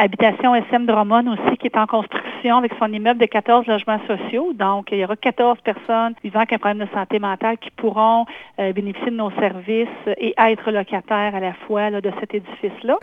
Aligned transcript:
Habitation 0.00 0.54
SM 0.54 0.86
Drummond 0.86 1.26
aussi 1.32 1.56
qui 1.56 1.66
est 1.66 1.76
en 1.76 1.86
construction 1.86 2.58
avec 2.58 2.72
son 2.78 2.92
immeuble 2.92 3.18
de 3.18 3.26
14 3.26 3.66
logements 3.66 3.98
sociaux. 4.06 4.52
Donc, 4.54 4.90
il 4.92 4.98
y 4.98 5.04
aura 5.04 5.16
14 5.16 5.58
personnes 5.62 6.14
vivant 6.22 6.38
avec 6.38 6.52
un 6.52 6.58
problème 6.58 6.86
de 6.86 6.92
santé 6.94 7.18
mentale 7.18 7.58
qui 7.58 7.72
pourront 7.72 8.24
euh, 8.60 8.72
bénéficier 8.72 9.10
de 9.10 9.16
nos 9.16 9.32
services 9.32 9.88
et 10.18 10.34
être 10.38 10.70
locataires 10.70 11.34
à 11.34 11.40
la 11.40 11.52
fois 11.66 11.90
de 11.90 12.12
cet 12.20 12.32
édifice-là. 12.32 12.96